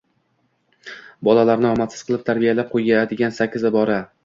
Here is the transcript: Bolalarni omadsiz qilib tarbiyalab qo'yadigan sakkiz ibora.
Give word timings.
Bolalarni 1.29 1.69
omadsiz 1.73 2.03
qilib 2.09 2.25
tarbiyalab 2.31 2.73
qo'yadigan 2.75 3.39
sakkiz 3.39 3.71
ibora. 3.75 4.03